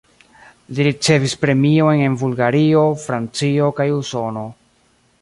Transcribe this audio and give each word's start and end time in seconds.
Li 0.77 0.85
ricevis 0.87 1.35
premiojn 1.43 2.03
en 2.07 2.17
Bulgario, 2.23 2.83
Francio 3.07 3.71
kaj 3.81 3.91
Usono. 4.03 4.49